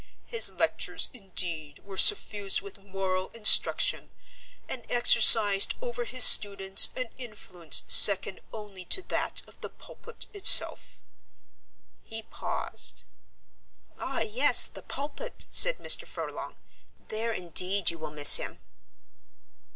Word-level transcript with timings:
His 0.25 0.49
lectures, 0.49 1.09
indeed, 1.13 1.77
were 1.85 1.95
suffused 1.95 2.59
with 2.61 2.83
moral 2.83 3.29
instruction, 3.35 4.09
and 4.67 4.83
exercised 4.89 5.75
over 5.79 6.05
his 6.05 6.23
students 6.23 6.89
an 6.95 7.09
influence 7.19 7.83
second 7.87 8.39
only 8.51 8.83
to 8.85 9.03
that 9.03 9.43
of 9.47 9.61
the 9.61 9.69
pulpit 9.69 10.25
itself." 10.33 11.03
He 12.03 12.23
paused. 12.23 13.03
"Ah 13.99 14.21
yes, 14.21 14.65
the 14.65 14.81
pulpit," 14.81 15.45
said 15.51 15.77
Mr. 15.77 16.07
Furlong, 16.07 16.55
"there 17.09 17.31
indeed 17.31 17.91
you 17.91 17.99
will 17.99 18.09
miss 18.09 18.37
him." 18.37 18.59